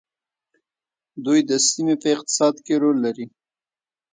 [1.25, 3.25] دوی د سیمې په اقتصاد کې رول لري.